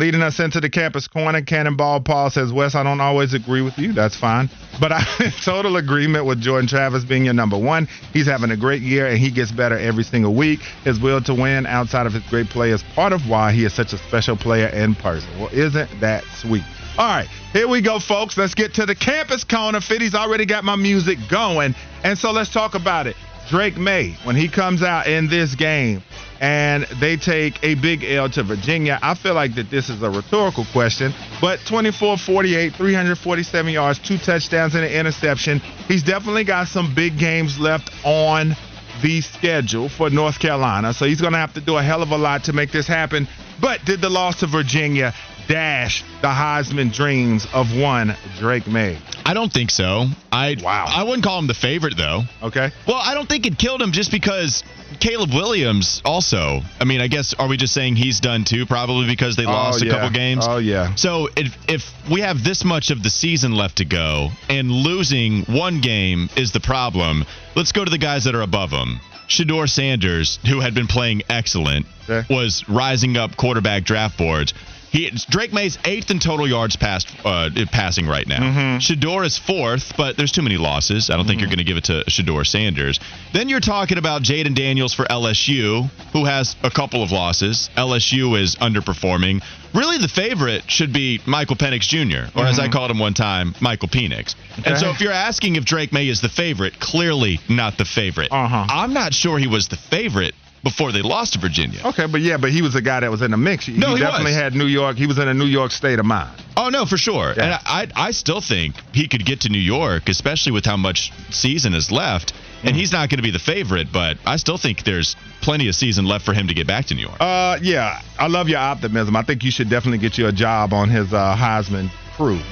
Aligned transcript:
Leading 0.00 0.22
us 0.22 0.40
into 0.40 0.62
the 0.62 0.70
campus 0.70 1.06
corner, 1.06 1.42
Cannonball 1.42 2.00
Paul 2.00 2.30
says, 2.30 2.50
Wes, 2.50 2.74
I 2.74 2.82
don't 2.82 3.02
always 3.02 3.34
agree 3.34 3.60
with 3.60 3.76
you. 3.76 3.92
That's 3.92 4.16
fine. 4.16 4.48
But 4.80 4.92
I'm 4.92 5.06
in 5.20 5.30
total 5.44 5.76
agreement 5.76 6.24
with 6.24 6.40
Jordan 6.40 6.66
Travis 6.66 7.04
being 7.04 7.26
your 7.26 7.34
number 7.34 7.58
one. 7.58 7.86
He's 8.14 8.26
having 8.26 8.50
a 8.50 8.56
great 8.56 8.80
year 8.80 9.06
and 9.08 9.18
he 9.18 9.30
gets 9.30 9.52
better 9.52 9.76
every 9.76 10.04
single 10.04 10.34
week. 10.34 10.60
His 10.84 10.98
will 10.98 11.20
to 11.24 11.34
win 11.34 11.66
outside 11.66 12.06
of 12.06 12.14
his 12.14 12.22
great 12.30 12.46
play 12.46 12.70
is 12.70 12.82
part 12.94 13.12
of 13.12 13.28
why 13.28 13.52
he 13.52 13.66
is 13.66 13.74
such 13.74 13.92
a 13.92 13.98
special 13.98 14.38
player 14.38 14.68
in 14.68 14.94
person. 14.94 15.28
Well, 15.38 15.50
isn't 15.52 16.00
that 16.00 16.24
sweet? 16.38 16.64
All 16.96 17.06
right, 17.06 17.28
here 17.52 17.68
we 17.68 17.82
go, 17.82 17.98
folks. 17.98 18.38
Let's 18.38 18.54
get 18.54 18.72
to 18.74 18.86
the 18.86 18.94
campus 18.94 19.44
corner. 19.44 19.82
Fitty's 19.82 20.14
already 20.14 20.46
got 20.46 20.64
my 20.64 20.76
music 20.76 21.18
going. 21.28 21.74
And 22.04 22.18
so 22.18 22.30
let's 22.30 22.50
talk 22.50 22.74
about 22.74 23.06
it. 23.06 23.16
Drake 23.48 23.76
Maye, 23.76 24.16
when 24.24 24.36
he 24.36 24.48
comes 24.48 24.82
out 24.82 25.06
in 25.06 25.28
this 25.28 25.54
game, 25.54 26.02
and 26.40 26.84
they 27.00 27.16
take 27.16 27.62
a 27.62 27.74
big 27.74 28.04
L 28.04 28.28
to 28.30 28.42
Virginia. 28.42 28.98
I 29.02 29.14
feel 29.14 29.34
like 29.34 29.54
that 29.56 29.70
this 29.70 29.90
is 29.90 30.02
a 30.02 30.10
rhetorical 30.10 30.64
question, 30.72 31.12
but 31.40 31.60
24 31.66 32.16
48, 32.16 32.74
347 32.74 33.72
yards, 33.72 33.98
two 33.98 34.18
touchdowns, 34.18 34.74
and 34.74 34.84
an 34.84 34.92
interception. 34.92 35.60
He's 35.88 36.02
definitely 36.02 36.44
got 36.44 36.68
some 36.68 36.94
big 36.94 37.18
games 37.18 37.58
left 37.58 37.90
on 38.04 38.56
the 39.02 39.20
schedule 39.20 39.88
for 39.88 40.10
North 40.10 40.38
Carolina, 40.38 40.92
so 40.92 41.06
he's 41.06 41.20
going 41.20 41.32
to 41.32 41.38
have 41.38 41.54
to 41.54 41.60
do 41.60 41.76
a 41.76 41.82
hell 41.82 42.02
of 42.02 42.10
a 42.10 42.18
lot 42.18 42.44
to 42.44 42.52
make 42.52 42.70
this 42.70 42.86
happen. 42.86 43.28
But 43.60 43.84
did 43.84 44.00
the 44.00 44.10
loss 44.10 44.40
to 44.40 44.46
Virginia 44.46 45.14
dash 45.50 46.04
the 46.22 46.28
Heisman 46.28 46.92
dreams 46.92 47.46
of 47.52 47.76
one 47.76 48.16
Drake 48.38 48.66
Maye? 48.68 48.98
I 49.26 49.34
don't 49.34 49.52
think 49.52 49.70
so. 49.70 50.06
I 50.30 50.56
wow. 50.62 50.86
I 50.88 51.02
wouldn't 51.02 51.24
call 51.24 51.38
him 51.38 51.48
the 51.48 51.54
favorite 51.54 51.96
though. 51.96 52.22
Okay. 52.42 52.70
Well, 52.86 53.00
I 53.02 53.14
don't 53.14 53.28
think 53.28 53.46
it 53.46 53.58
killed 53.58 53.82
him 53.82 53.92
just 53.92 54.12
because 54.12 54.62
Caleb 55.00 55.30
Williams 55.34 56.02
also. 56.04 56.60
I 56.80 56.84
mean, 56.84 57.00
I 57.00 57.08
guess 57.08 57.34
are 57.34 57.48
we 57.48 57.56
just 57.56 57.74
saying 57.74 57.96
he's 57.96 58.20
done 58.20 58.44
too? 58.44 58.64
Probably 58.64 59.06
because 59.06 59.34
they 59.36 59.44
oh, 59.44 59.50
lost 59.50 59.82
oh, 59.82 59.86
yeah. 59.86 59.92
a 59.92 59.94
couple 59.96 60.10
games. 60.10 60.46
Oh 60.48 60.58
yeah. 60.58 60.94
So 60.94 61.28
if 61.36 61.56
if 61.68 62.10
we 62.10 62.20
have 62.20 62.44
this 62.44 62.64
much 62.64 62.90
of 62.90 63.02
the 63.02 63.10
season 63.10 63.52
left 63.52 63.78
to 63.78 63.84
go 63.84 64.30
and 64.48 64.70
losing 64.70 65.42
one 65.44 65.80
game 65.80 66.30
is 66.36 66.52
the 66.52 66.60
problem, 66.60 67.24
let's 67.56 67.72
go 67.72 67.84
to 67.84 67.90
the 67.90 67.98
guys 67.98 68.24
that 68.24 68.34
are 68.36 68.42
above 68.42 68.70
him. 68.70 69.00
Shedeur 69.28 69.68
Sanders, 69.68 70.40
who 70.48 70.58
had 70.58 70.74
been 70.74 70.88
playing 70.88 71.22
excellent, 71.28 71.86
okay. 72.08 72.26
was 72.34 72.68
rising 72.68 73.16
up 73.16 73.36
quarterback 73.36 73.84
draft 73.84 74.18
boards. 74.18 74.54
He 74.90 75.08
Drake 75.30 75.52
Maye's 75.52 75.78
eighth 75.84 76.10
in 76.10 76.18
total 76.18 76.48
yards 76.48 76.76
passed 76.76 77.08
uh, 77.24 77.50
passing 77.70 78.06
right 78.06 78.26
now. 78.26 78.40
Mm-hmm. 78.40 78.78
Shedeur 78.78 79.24
is 79.24 79.38
fourth, 79.38 79.96
but 79.96 80.16
there's 80.16 80.32
too 80.32 80.42
many 80.42 80.56
losses. 80.56 81.10
I 81.10 81.12
don't 81.14 81.20
mm-hmm. 81.20 81.28
think 81.28 81.40
you're 81.40 81.48
going 81.48 81.58
to 81.58 81.64
give 81.64 81.76
it 81.76 81.84
to 81.84 82.04
Shedeur 82.08 82.44
Sanders. 82.44 82.98
Then 83.32 83.48
you're 83.48 83.60
talking 83.60 83.98
about 83.98 84.22
Jayden 84.22 84.54
Daniels 84.54 84.92
for 84.92 85.04
LSU, 85.04 85.88
who 86.12 86.24
has 86.24 86.56
a 86.64 86.70
couple 86.70 87.02
of 87.04 87.12
losses. 87.12 87.70
LSU 87.76 88.40
is 88.40 88.56
underperforming. 88.56 89.42
Really, 89.72 89.98
the 89.98 90.08
favorite 90.08 90.68
should 90.68 90.92
be 90.92 91.20
Michael 91.24 91.54
Penix 91.54 91.82
Jr., 91.82 91.96
or 91.96 92.00
mm-hmm. 92.00 92.40
as 92.40 92.58
I 92.58 92.68
called 92.68 92.90
him 92.90 92.98
one 92.98 93.14
time, 93.14 93.54
Michael 93.60 93.88
Penix. 93.88 94.34
Okay. 94.58 94.70
And 94.70 94.78
so, 94.78 94.90
if 94.90 95.00
you're 95.00 95.12
asking 95.12 95.54
if 95.54 95.64
Drake 95.64 95.92
Maye 95.92 96.08
is 96.08 96.20
the 96.20 96.28
favorite, 96.28 96.80
clearly 96.80 97.38
not 97.48 97.78
the 97.78 97.84
favorite. 97.84 98.32
Uh-huh. 98.32 98.66
I'm 98.68 98.92
not 98.92 99.14
sure 99.14 99.38
he 99.38 99.46
was 99.46 99.68
the 99.68 99.76
favorite 99.76 100.34
before 100.62 100.92
they 100.92 101.02
lost 101.02 101.32
to 101.34 101.38
Virginia. 101.38 101.80
Okay, 101.84 102.06
but 102.06 102.20
yeah, 102.20 102.36
but 102.36 102.50
he 102.50 102.62
was 102.62 102.74
a 102.74 102.82
guy 102.82 103.00
that 103.00 103.10
was 103.10 103.22
in 103.22 103.30
the 103.30 103.36
mix. 103.36 103.66
He, 103.66 103.72
no, 103.72 103.88
he, 103.88 103.94
he 103.94 104.00
definitely 104.00 104.32
was. 104.32 104.40
had 104.40 104.54
New 104.54 104.66
York. 104.66 104.96
He 104.96 105.06
was 105.06 105.18
in 105.18 105.28
a 105.28 105.34
New 105.34 105.46
York 105.46 105.70
state 105.72 105.98
of 105.98 106.06
mind. 106.06 106.42
Oh 106.56 106.68
no, 106.68 106.84
for 106.84 106.96
sure. 106.96 107.34
Yeah. 107.36 107.44
And 107.44 107.92
I, 107.94 108.08
I 108.08 108.10
still 108.10 108.40
think 108.40 108.74
he 108.92 109.08
could 109.08 109.24
get 109.24 109.40
to 109.42 109.48
New 109.48 109.58
York, 109.58 110.08
especially 110.08 110.52
with 110.52 110.64
how 110.64 110.76
much 110.76 111.12
season 111.30 111.74
is 111.74 111.90
left. 111.90 112.32
And 112.62 112.76
he's 112.76 112.92
not 112.92 113.08
going 113.08 113.16
to 113.16 113.22
be 113.22 113.30
the 113.30 113.38
favorite, 113.38 113.88
but 113.90 114.18
I 114.26 114.36
still 114.36 114.58
think 114.58 114.84
there's 114.84 115.16
plenty 115.40 115.68
of 115.68 115.74
season 115.74 116.04
left 116.04 116.26
for 116.26 116.34
him 116.34 116.48
to 116.48 116.54
get 116.54 116.66
back 116.66 116.84
to 116.86 116.94
New 116.94 117.00
York. 117.00 117.16
Uh, 117.18 117.58
yeah, 117.62 118.02
I 118.18 118.26
love 118.26 118.50
your 118.50 118.58
optimism. 118.58 119.16
I 119.16 119.22
think 119.22 119.44
you 119.44 119.50
should 119.50 119.70
definitely 119.70 119.96
get 119.96 120.18
you 120.18 120.26
a 120.26 120.32
job 120.32 120.74
on 120.74 120.90
his 120.90 121.10
uh, 121.14 121.34
Heisman 121.34 121.90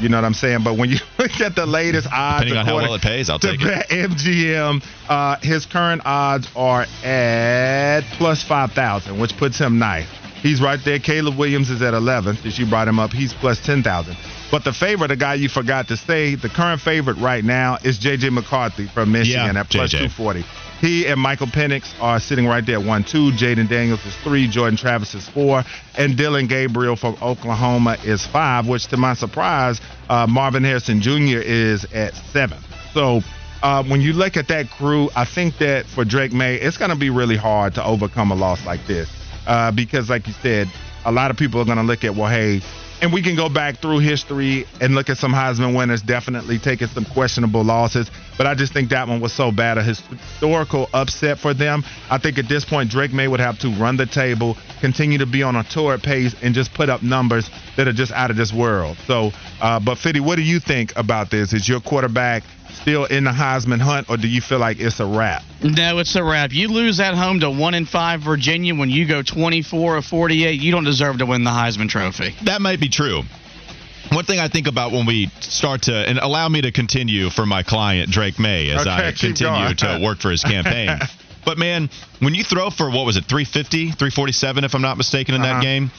You 0.01 0.09
know 0.09 0.17
what 0.17 0.25
I'm 0.25 0.35
saying? 0.35 0.63
But 0.65 0.77
when 0.77 0.91
you 0.91 0.99
look 1.19 1.41
at 1.41 1.55
the 1.55 1.67
latest 1.67 2.09
odds, 2.11 2.47
depending 2.47 2.59
on 2.59 2.67
how 2.67 2.77
well 2.77 2.95
it 2.95 3.03
pays, 3.03 3.29
I'll 3.29 3.39
take 3.39 3.61
it. 3.61 3.89
MGM, 3.89 4.83
uh, 5.09 5.37
his 5.43 5.67
current 5.67 6.03
odds 6.05 6.49
are 6.57 6.87
at 7.05 8.03
plus 8.13 8.43
five 8.43 8.73
thousand, 8.73 9.21
which 9.21 9.37
puts 9.37 9.59
him 9.59 9.79
ninth. 9.79 10.09
He's 10.43 10.63
right 10.63 10.79
there. 10.85 11.01
Caleb 11.01 11.37
Williams 11.37 11.69
is 11.69 11.83
at 11.83 11.95
11th. 11.95 12.47
As 12.47 12.59
you 12.59 12.67
brought 12.67 12.87
him 12.87 13.01
up, 13.01 13.13
he's 13.13 13.35
plus 13.35 13.61
10,000. 13.65 14.17
But 14.51 14.65
the 14.65 14.73
favorite, 14.73 15.09
the 15.09 15.17
guy 15.17 15.35
you 15.35 15.49
forgot 15.49 15.89
to 15.89 15.97
say, 15.97 16.35
the 16.35 16.49
current 16.49 16.81
favorite 16.81 17.19
right 17.19 17.45
now 17.45 17.77
is 17.85 17.99
J.J. 17.99 18.31
McCarthy 18.31 18.87
from 18.87 19.13
Michigan 19.13 19.55
yeah, 19.55 19.61
at 19.61 19.69
plus 19.69 19.93
JJ. 19.93 20.17
240. 20.17 20.45
He 20.81 21.07
and 21.07 21.21
Michael 21.21 21.49
Penix 21.49 21.93
are 22.01 22.21
sitting 22.21 22.47
right 22.47 22.65
there 22.65 22.79
at 22.79 22.87
1 22.87 23.05
2. 23.05 23.33
Jayden 23.33 23.69
Daniels 23.69 24.05
is 24.07 24.15
3. 24.23 24.49
Jordan 24.49 24.77
Travis 24.77 25.15
is 25.15 25.29
4. 25.29 25.65
And 25.99 26.17
Dillon 26.17 26.47
Gabriel 26.47 26.97
from 26.97 27.17
Oklahoma 27.21 27.99
is 28.05 28.25
5, 28.27 28.69
which 28.69 28.87
to 28.87 28.97
my 28.97 29.15
surprise, 29.15 29.81
uh, 30.09 30.27
Marvin 30.29 30.65
Harrison 30.65 31.01
Jr. 31.01 31.41
is 31.41 31.85
at 31.93 32.15
7. 32.15 32.57
So 32.95 33.23
uh, 33.63 33.83
when 33.85 34.01
you 34.01 34.13
look 34.13 34.37
at 34.37 34.49
that 34.49 34.71
crew, 34.71 35.11
I 35.17 35.25
think 35.25 35.59
that 35.59 35.87
for 35.87 36.05
Drake 36.05 36.33
Maye, 36.33 36.57
it's 36.57 36.79
going 36.79 36.91
to 36.91 36.97
be 36.97 37.11
really 37.11 37.37
hard 37.37 37.75
to 37.75 37.85
overcome 37.85 38.31
a 38.31 38.37
loss 38.37 38.65
like 38.65 38.87
this. 38.87 39.11
Uh, 39.47 39.73
because, 39.73 40.09
like 40.09 40.27
you 40.27 40.35
said, 40.35 40.69
a 41.05 41.11
lot 41.13 41.31
of 41.31 41.37
people 41.37 41.61
are 41.61 41.65
going 41.65 41.79
to 41.79 41.83
look 41.83 42.05
at, 42.05 42.15
well, 42.15 42.29
hey, 42.29 42.61
and 43.01 43.13
we 43.13 43.23
can 43.23 43.37
go 43.37 43.49
back 43.49 43.79
through 43.79 43.99
history 44.01 44.67
and 44.81 44.95
look 44.95 45.09
at 45.09 45.19
some 45.19 45.33
Heisman 45.33 45.77
winners 45.77 46.03
definitely 46.03 46.59
taking 46.59 46.89
some 46.89 47.05
questionable 47.05 47.63
losses. 47.63 48.11
But 48.37 48.47
I 48.47 48.55
just 48.55 48.73
think 48.73 48.91
that 48.91 49.09
one 49.09 49.21
was 49.21 49.33
so 49.33 49.51
bad, 49.51 49.79
a 49.79 49.83
historical 49.83 50.89
upset 50.93 51.39
for 51.39 51.55
them. 51.55 51.85
I 52.11 52.19
think 52.19 52.39
at 52.39 52.49
this 52.49 52.65
point, 52.65 52.91
Drake 52.91 53.13
Maye 53.13 53.29
would 53.29 53.41
have 53.41 53.59
to 53.61 53.69
run 53.69 53.97
the 53.97 54.07
table, 54.07 54.57
continue 54.81 55.19
to 55.19 55.27
be 55.27 55.43
on 55.43 55.57
a 55.57 55.65
torrid 55.65 56.03
pace, 56.03 56.35
and 56.43 56.55
just 56.55 56.75
put 56.75 56.89
up 56.89 57.03
numbers 57.03 57.51
that 57.77 57.89
are 57.89 57.93
just 57.93 58.13
out 58.13 58.31
of 58.31 58.37
this 58.37 58.53
world. 58.53 58.97
So, 59.07 59.33
uh, 59.61 59.81
but 59.81 59.99
Fitty, 59.99 60.21
what 60.21 60.37
do 60.37 60.43
you 60.43 60.61
think 60.61 60.93
about 60.97 61.31
this? 61.31 61.53
Is 61.53 61.69
your 61.69 61.81
quarterback 61.81 62.43
still 62.73 63.05
in 63.05 63.25
the 63.25 63.31
Heisman 63.31 63.81
hunt, 63.81 64.09
or 64.11 64.17
do 64.17 64.29
you 64.29 64.41
feel 64.41 64.59
like 64.59 64.81
it's 64.81 65.01
a 65.01 65.07
wrap? 65.07 65.43
No, 65.63 65.99
it's 65.99 66.15
a 66.17 66.23
wrap. 66.23 66.53
You 66.53 66.69
lose 66.69 67.01
at 67.01 67.15
home 67.15 67.41
to 67.41 67.51
one 67.51 67.75
in 67.75 67.87
five 67.87 68.21
Virginia 68.21 68.75
when 68.75 68.91
you 68.91 69.07
go 69.07 69.23
24 69.23 69.97
or 69.97 70.03
48. 70.03 70.61
You 70.61 70.73
don't 70.73 70.85
deserve 70.85 71.19
to 71.19 71.27
win 71.27 71.45
the 71.45 71.51
Heisman 71.51 71.89
Trophy. 71.89 72.35
That 72.45 72.61
might 72.61 72.81
be 72.81 72.89
true. 72.89 73.23
One 74.11 74.25
thing 74.25 74.39
I 74.39 74.49
think 74.49 74.69
about 74.69 74.93
when 74.93 75.05
we 75.05 75.27
start 75.41 75.83
to, 75.83 75.95
and 75.95 76.19
allow 76.19 76.49
me 76.49 76.63
to 76.63 76.73
continue 76.73 77.29
for 77.29 77.45
my 77.45 77.63
client 77.63 78.11
Drake 78.11 78.39
Maye, 78.39 78.71
as 78.71 78.83
okay, 78.83 78.91
I 78.91 79.13
continue 79.13 79.75
to 79.75 80.01
work 80.03 80.21
for 80.21 80.31
his 80.31 80.43
campaign. 80.43 80.99
but 81.45 81.59
man, 81.59 81.91
when 82.21 82.35
you 82.35 82.43
throw 82.43 82.71
for 82.71 82.91
what 82.91 83.05
was 83.05 83.19
it, 83.19 83.27
350, 83.27 83.93
347, 83.93 84.65
if 84.65 84.75
I'm 84.75 84.81
not 84.81 84.97
mistaken, 84.97 85.35
in 85.35 85.43
uh-huh. 85.43 85.55
that 85.55 85.63
game, 85.63 85.91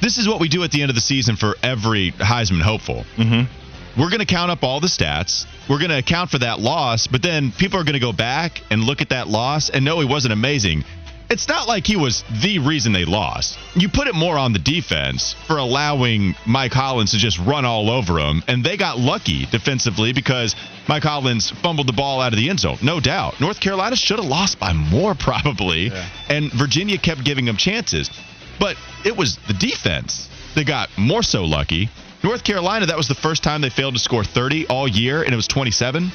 this 0.00 0.16
is 0.16 0.28
what 0.28 0.40
we 0.40 0.48
do 0.48 0.62
at 0.62 0.70
the 0.70 0.82
end 0.82 0.90
of 0.90 0.94
the 0.94 1.00
season 1.00 1.34
for 1.36 1.56
every 1.62 2.12
Heisman 2.12 2.62
hopeful. 2.62 3.04
Mm-hmm 3.16 3.59
we're 3.98 4.10
going 4.10 4.20
to 4.20 4.26
count 4.26 4.50
up 4.50 4.62
all 4.62 4.80
the 4.80 4.88
stats. 4.88 5.46
We're 5.68 5.78
going 5.78 5.90
to 5.90 5.98
account 5.98 6.30
for 6.30 6.38
that 6.38 6.60
loss, 6.60 7.06
but 7.06 7.22
then 7.22 7.52
people 7.52 7.78
are 7.80 7.84
going 7.84 7.94
to 7.94 8.00
go 8.00 8.12
back 8.12 8.62
and 8.70 8.82
look 8.84 9.00
at 9.00 9.10
that 9.10 9.28
loss 9.28 9.70
and 9.70 9.84
know 9.84 10.00
he 10.00 10.06
wasn't 10.06 10.32
amazing. 10.32 10.84
It's 11.30 11.46
not 11.46 11.68
like 11.68 11.86
he 11.86 11.94
was 11.94 12.24
the 12.42 12.58
reason 12.58 12.92
they 12.92 13.04
lost. 13.04 13.56
You 13.76 13.88
put 13.88 14.08
it 14.08 14.16
more 14.16 14.36
on 14.36 14.52
the 14.52 14.58
defense 14.58 15.36
for 15.46 15.58
allowing 15.58 16.34
Mike 16.44 16.72
Hollins 16.72 17.12
to 17.12 17.18
just 17.18 17.38
run 17.38 17.64
all 17.64 17.88
over 17.88 18.18
him, 18.18 18.42
and 18.48 18.64
they 18.64 18.76
got 18.76 18.98
lucky 18.98 19.46
defensively 19.46 20.12
because 20.12 20.56
Mike 20.88 21.04
Hollins 21.04 21.48
fumbled 21.48 21.86
the 21.86 21.92
ball 21.92 22.20
out 22.20 22.32
of 22.32 22.36
the 22.36 22.50
end 22.50 22.58
zone. 22.58 22.78
No 22.82 22.98
doubt. 22.98 23.40
North 23.40 23.60
Carolina 23.60 23.94
should 23.94 24.18
have 24.18 24.26
lost 24.26 24.58
by 24.58 24.72
more, 24.72 25.14
probably, 25.18 25.86
yeah. 25.86 26.04
and 26.28 26.52
Virginia 26.52 26.98
kept 26.98 27.22
giving 27.22 27.44
them 27.44 27.56
chances. 27.56 28.10
But 28.58 28.76
it 29.04 29.16
was 29.16 29.36
the 29.46 29.54
defense 29.54 30.28
that 30.56 30.66
got 30.66 30.90
more 30.98 31.22
so 31.22 31.44
lucky. 31.44 31.90
North 32.22 32.44
Carolina, 32.44 32.86
that 32.86 32.96
was 32.96 33.08
the 33.08 33.14
first 33.14 33.42
time 33.42 33.60
they 33.60 33.70
failed 33.70 33.94
to 33.94 34.00
score 34.00 34.24
30 34.24 34.66
all 34.66 34.86
year, 34.86 35.22
and 35.22 35.32
it 35.32 35.36
was 35.36 35.48
27. 35.48 36.10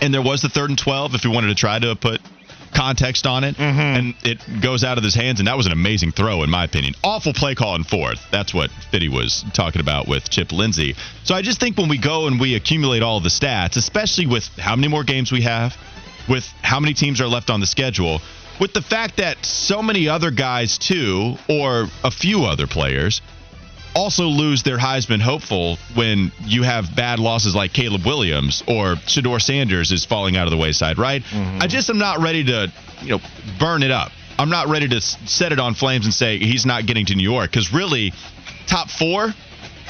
And 0.00 0.14
there 0.14 0.22
was 0.22 0.42
the 0.42 0.48
third 0.48 0.70
and 0.70 0.78
12 0.78 1.14
if 1.14 1.24
we 1.24 1.30
wanted 1.30 1.48
to 1.48 1.54
try 1.54 1.78
to 1.78 1.94
put 1.96 2.20
context 2.74 3.26
on 3.26 3.44
it. 3.44 3.56
Mm-hmm. 3.56 3.80
And 3.80 4.14
it 4.22 4.60
goes 4.60 4.84
out 4.84 4.98
of 4.98 5.04
his 5.04 5.14
hands, 5.14 5.40
and 5.40 5.48
that 5.48 5.56
was 5.56 5.66
an 5.66 5.72
amazing 5.72 6.12
throw, 6.12 6.42
in 6.42 6.50
my 6.50 6.64
opinion. 6.64 6.94
Awful 7.02 7.32
play 7.32 7.54
call 7.54 7.74
in 7.76 7.84
fourth. 7.84 8.20
That's 8.30 8.52
what 8.52 8.70
Fitty 8.90 9.08
was 9.08 9.44
talking 9.52 9.80
about 9.80 10.08
with 10.08 10.28
Chip 10.28 10.52
Lindsey. 10.52 10.94
So 11.24 11.34
I 11.34 11.42
just 11.42 11.60
think 11.60 11.76
when 11.76 11.88
we 11.88 11.98
go 11.98 12.26
and 12.26 12.40
we 12.40 12.54
accumulate 12.54 13.02
all 13.02 13.20
the 13.20 13.28
stats, 13.28 13.76
especially 13.76 14.26
with 14.26 14.46
how 14.58 14.76
many 14.76 14.88
more 14.88 15.04
games 15.04 15.32
we 15.32 15.42
have, 15.42 15.76
with 16.28 16.46
how 16.62 16.80
many 16.80 16.94
teams 16.94 17.20
are 17.20 17.28
left 17.28 17.50
on 17.50 17.60
the 17.60 17.66
schedule, 17.66 18.20
with 18.60 18.72
the 18.72 18.82
fact 18.82 19.18
that 19.18 19.44
so 19.44 19.82
many 19.82 20.08
other 20.08 20.30
guys, 20.30 20.78
too, 20.78 21.36
or 21.48 21.86
a 22.04 22.10
few 22.10 22.44
other 22.44 22.66
players, 22.66 23.20
also 23.94 24.24
lose 24.24 24.62
their 24.62 24.78
Heisman 24.78 25.20
hopeful 25.20 25.76
when 25.94 26.32
you 26.44 26.62
have 26.62 26.94
bad 26.94 27.18
losses 27.18 27.54
like 27.54 27.72
Caleb 27.72 28.04
Williams 28.04 28.62
or 28.66 28.96
Shedeur 29.06 29.40
Sanders 29.40 29.92
is 29.92 30.04
falling 30.04 30.36
out 30.36 30.46
of 30.46 30.50
the 30.50 30.56
wayside, 30.56 30.98
right? 30.98 31.22
Mm-hmm. 31.22 31.62
I 31.62 31.66
just 31.66 31.90
am 31.90 31.98
not 31.98 32.20
ready 32.20 32.44
to, 32.44 32.72
you 33.02 33.10
know, 33.10 33.20
burn 33.58 33.82
it 33.82 33.90
up. 33.90 34.12
I'm 34.38 34.50
not 34.50 34.68
ready 34.68 34.88
to 34.88 35.00
set 35.00 35.52
it 35.52 35.58
on 35.58 35.74
flames 35.74 36.04
and 36.04 36.14
say 36.14 36.38
he's 36.38 36.64
not 36.64 36.86
getting 36.86 37.06
to 37.06 37.14
New 37.14 37.28
York 37.28 37.50
because 37.50 37.72
really, 37.72 38.12
top 38.66 38.88
four 38.88 39.34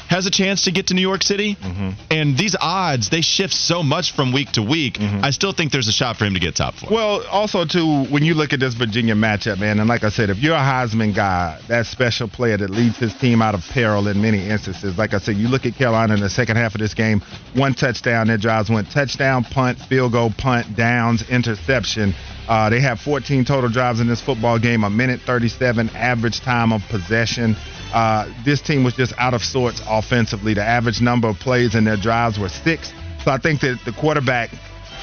has 0.09 0.25
a 0.25 0.31
chance 0.31 0.63
to 0.63 0.71
get 0.71 0.87
to 0.87 0.95
New 0.95 1.01
York 1.01 1.21
City. 1.21 1.55
Mm-hmm. 1.55 1.89
And 2.09 2.37
these 2.37 2.55
odds, 2.59 3.09
they 3.09 3.21
shift 3.21 3.53
so 3.53 3.83
much 3.83 4.13
from 4.13 4.33
week 4.33 4.51
to 4.53 4.63
week. 4.63 4.99
I 4.99 5.29
still 5.29 5.51
think 5.51 5.71
there's 5.71 5.87
a 5.87 5.91
shot 5.91 6.17
for 6.17 6.25
him 6.25 6.33
to 6.33 6.39
get 6.39 6.55
top 6.55 6.73
four. 6.75 6.89
Well, 6.91 7.27
also 7.27 7.63
too, 7.65 8.05
when 8.05 8.23
you 8.23 8.33
look 8.33 8.51
at 8.51 8.59
this 8.59 8.73
Virginia 8.73 9.13
matchup, 9.13 9.59
man, 9.59 9.79
and 9.79 9.87
like 9.87 10.03
I 10.03 10.09
said, 10.09 10.29
if 10.31 10.39
you're 10.39 10.55
a 10.55 10.59
Heisman 10.59 11.15
guy, 11.15 11.61
that 11.67 11.85
special 11.85 12.27
player 12.27 12.57
that 12.57 12.71
leads 12.71 12.97
his 12.97 13.13
team 13.13 13.41
out 13.41 13.53
of 13.53 13.61
peril 13.69 14.07
in 14.07 14.21
many 14.21 14.49
instances, 14.49 14.97
like 14.97 15.13
I 15.13 15.19
said, 15.19 15.35
you 15.37 15.47
look 15.47 15.65
at 15.67 15.75
Carolina 15.75 16.15
in 16.15 16.21
the 16.21 16.29
second 16.29 16.57
half 16.57 16.73
of 16.73 16.81
this 16.81 16.95
game, 16.95 17.21
one 17.53 17.75
touchdown, 17.75 18.27
their 18.27 18.37
drives 18.37 18.69
went 18.69 18.89
touchdown, 18.89 19.43
punt, 19.43 19.77
field 19.77 20.13
goal, 20.13 20.31
punt, 20.35 20.75
downs, 20.75 21.29
interception. 21.29 22.15
Uh, 22.47 22.69
they 22.71 22.79
have 22.79 22.99
14 22.99 23.45
total 23.45 23.69
drives 23.69 23.99
in 23.99 24.07
this 24.07 24.21
football 24.21 24.57
game, 24.57 24.83
a 24.83 24.89
minute 24.89 25.21
37 25.21 25.89
average 25.89 26.41
time 26.41 26.73
of 26.73 26.81
possession. 26.89 27.55
Uh, 27.93 28.31
this 28.43 28.61
team 28.61 28.83
was 28.83 28.95
just 28.95 29.13
out 29.17 29.33
of 29.33 29.43
sorts 29.43 29.81
offensively. 29.99 30.53
The 30.53 30.63
average 30.63 31.01
number 31.01 31.27
of 31.27 31.37
plays 31.39 31.75
in 31.75 31.83
their 31.83 31.97
drives 31.97 32.39
were 32.39 32.49
six. 32.49 32.91
So 33.23 33.31
I 33.31 33.37
think 33.37 33.61
that 33.61 33.79
the 33.85 33.91
quarterback 33.91 34.49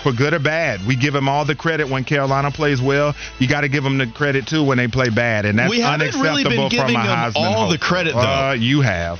for 0.02 0.12
good 0.12 0.34
or 0.34 0.38
bad. 0.38 0.87
We 0.87 0.94
give 0.94 1.14
him 1.14 1.28
all 1.28 1.44
the 1.44 1.56
credit 1.56 1.88
when 1.88 2.04
Carolina 2.04 2.50
plays 2.50 2.81
well. 2.81 3.14
You 3.38 3.48
got 3.48 3.62
to 3.62 3.69
give 3.69 3.84
him 3.84 3.98
the 3.98 4.06
credit 4.06 4.46
too 4.46 4.62
when 4.62 4.78
they 4.78 4.88
play 4.88 5.10
bad, 5.10 5.44
and 5.44 5.58
that's 5.58 5.70
We 5.70 5.81
haven't 5.81 6.14
really 6.20 6.44
unacceptable 6.44 6.69
been 6.70 6.78
from 6.78 6.96
a 6.96 6.98
Heisman 6.98 7.32
all 7.37 7.69
the 7.69 7.78
credit, 7.78 8.14
though. 8.14 8.20
Uh, 8.20 8.56
you 8.58 8.82
have. 8.82 9.19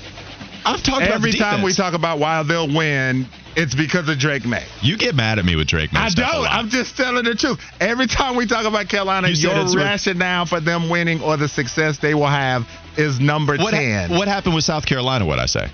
I've 0.65 0.83
talked 0.83 1.03
about 1.03 1.15
Every 1.15 1.33
time 1.33 1.63
we 1.63 1.73
talk 1.73 1.95
about 1.95 2.19
why 2.19 2.43
they'll 2.43 2.73
win, 2.73 3.27
it's 3.57 3.75
because 3.75 4.09
of 4.09 4.19
Drake 4.19 4.45
Maye. 4.45 4.67
You 4.83 4.97
get 4.99 5.15
mad 5.15 5.39
at 5.39 5.45
me 5.45 5.57
with 5.57 5.67
Drake. 5.67 5.93
May 5.93 6.01
I 6.01 6.09
don't. 6.11 6.47
I'm 6.47 6.69
just 6.69 6.97
telling 6.97 7.25
the 7.25 7.35
truth. 7.35 7.59
Every 7.81 8.07
time 8.07 8.37
we 8.37 8.47
talk 8.47 8.67
about 8.67 8.89
Carolina, 8.89 9.29
You 9.29 9.49
your 9.51 9.67
rationale 9.77 10.47
for 10.47 10.61
them 10.61 10.89
winning 10.91 11.23
or 11.23 11.37
the 11.37 11.49
success 11.49 11.99
they 11.99 12.15
will 12.15 12.27
have 12.27 12.67
is 12.97 13.19
number 13.19 13.57
what, 13.57 13.73
ha- 13.75 13.81
ten. 13.81 14.11
what 14.11 14.29
happened 14.29 14.55
with 14.55 14.65
South 14.65 14.85
Carolina? 14.87 15.25
What 15.27 15.39
I 15.39 15.47
say? 15.47 15.69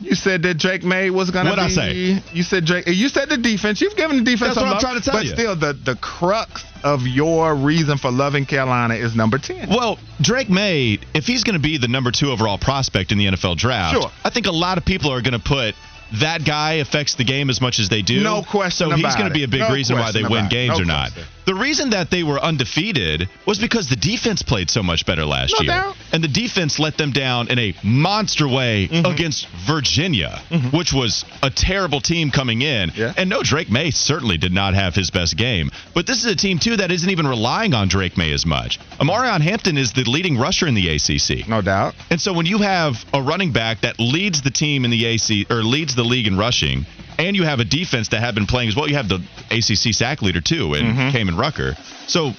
You 0.00 0.14
said 0.14 0.42
that 0.42 0.58
Drake 0.58 0.84
Maye 0.84 1.10
was 1.10 1.30
going 1.32 1.46
to 1.46 1.50
be. 1.50 1.56
What'd 1.60 1.72
I 1.72 1.74
say? 1.74 2.22
You 2.32 2.44
said 2.44 2.64
Drake. 2.64 2.86
You 2.86 3.08
said 3.08 3.28
the 3.30 3.36
defense. 3.36 3.80
You've 3.80 3.96
given 3.96 4.18
the 4.18 4.22
defense. 4.22 4.54
That's 4.54 4.56
what 4.58 4.66
I'm 4.66 4.72
love, 4.74 4.80
trying 4.80 4.94
to 5.00 5.04
tell 5.04 5.14
but 5.14 5.24
you. 5.24 5.30
But 5.32 5.38
still, 5.38 5.56
the 5.56 5.72
the 5.72 5.96
crux 5.96 6.64
of 6.84 7.02
your 7.08 7.52
reason 7.56 7.98
for 7.98 8.12
loving 8.12 8.46
Carolina 8.46 8.94
is 8.94 9.16
number 9.16 9.38
ten. 9.38 9.68
Well, 9.68 9.98
Drake 10.20 10.48
Maye, 10.50 11.00
if 11.14 11.24
he's 11.24 11.42
going 11.42 11.56
to 11.56 11.62
be 11.62 11.78
the 11.78 11.88
number 11.88 12.12
two 12.12 12.30
overall 12.30 12.58
prospect 12.58 13.10
in 13.10 13.18
the 13.18 13.26
NFL 13.26 13.56
draft, 13.56 13.94
Sure. 14.00 14.10
I 14.22 14.30
think 14.30 14.46
a 14.46 14.52
lot 14.52 14.78
of 14.78 14.84
people 14.84 15.10
are 15.12 15.20
going 15.20 15.32
to 15.32 15.44
put 15.44 15.74
that 16.20 16.44
guy 16.44 16.74
affects 16.74 17.14
the 17.14 17.24
game 17.24 17.50
as 17.50 17.60
much 17.60 17.78
as 17.78 17.88
they 17.88 18.02
do. 18.02 18.22
No 18.22 18.42
question 18.42 18.88
So 18.90 18.96
he's 18.96 19.14
going 19.14 19.28
to 19.28 19.34
be 19.34 19.44
a 19.44 19.48
big 19.48 19.60
No 19.60 19.72
reason 19.72 19.96
why 19.98 20.12
they 20.12 20.22
win 20.22 20.48
games 20.48 20.78
No 20.78 20.82
or 20.82 20.86
not. 20.86 21.12
question. 21.12 21.32
The 21.44 21.54
reason 21.54 21.90
that 21.90 22.10
they 22.10 22.22
were 22.22 22.38
undefeated 22.38 23.26
was 23.46 23.58
because 23.58 23.88
the 23.88 23.96
defense 23.96 24.42
played 24.42 24.68
so 24.68 24.82
much 24.82 25.06
better 25.06 25.24
last 25.24 25.54
No 25.58 25.64
year. 25.64 25.72
doubt. 25.72 25.96
And 26.12 26.22
the 26.22 26.28
defense 26.28 26.78
let 26.78 26.98
them 26.98 27.10
down 27.10 27.48
in 27.48 27.58
a 27.58 27.74
monster 27.82 28.46
way 28.46 28.88
Mm-hmm. 28.88 29.06
against 29.06 29.48
Virginia, 29.66 30.40
which 30.72 30.92
was 30.92 31.24
a 31.42 31.50
terrible 31.50 32.00
team 32.00 32.30
coming 32.30 32.62
in. 32.62 32.90
Yeah. 32.94 33.12
And 33.16 33.30
no, 33.30 33.42
Drake 33.42 33.70
Maye 33.70 33.90
certainly 33.90 34.36
did 34.38 34.52
not 34.52 34.74
have 34.74 34.94
his 34.94 35.10
best 35.10 35.36
game. 35.36 35.70
But 35.94 36.06
this 36.06 36.18
is 36.18 36.26
a 36.26 36.36
team, 36.36 36.58
too, 36.58 36.76
that 36.76 36.90
isn't 36.90 37.08
even 37.10 37.26
relying 37.26 37.74
on 37.74 37.88
Drake 37.88 38.16
Maye 38.16 38.32
as 38.32 38.44
much. 38.44 38.78
Omarion 38.98 39.40
Hampton 39.40 39.76
is 39.78 39.92
the 39.92 40.04
leading 40.04 40.36
rusher 40.38 40.66
in 40.66 40.74
the 40.74 40.88
ACC. 40.88 41.48
No 41.48 41.60
doubt. 41.62 41.94
And 42.10 42.20
so 42.20 42.32
when 42.32 42.46
you 42.46 42.58
have 42.58 43.04
a 43.14 43.22
running 43.22 43.52
back 43.52 43.80
that 43.82 43.98
leads 43.98 44.42
the 44.42 44.50
team 44.50 44.84
in 44.84 44.90
the 44.90 45.04
AC 45.06 45.46
or 45.50 45.62
leads 45.62 45.94
the 45.98 46.04
league 46.04 46.26
in 46.26 46.38
rushing, 46.38 46.86
and 47.18 47.36
you 47.36 47.42
have 47.44 47.60
a 47.60 47.64
defense 47.64 48.08
that 48.08 48.20
have 48.20 48.34
been 48.34 48.46
playing 48.46 48.68
as 48.70 48.76
well, 48.76 48.88
you 48.88 48.96
have 48.96 49.08
the 49.08 49.20
ACC 49.50 49.94
sack 49.94 50.22
leader 50.22 50.40
too 50.40 50.74
and 50.74 50.86
Mm-hmm. 50.96 51.16
Kaimon 51.16 51.38
Rucker. 51.38 51.76
So 52.06 52.32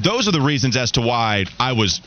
those 0.00 0.26
are 0.26 0.32
the 0.32 0.40
reasons 0.40 0.76
as 0.76 0.92
to 0.92 1.00
why 1.00 1.44
I 1.60 1.72
was 1.72 2.00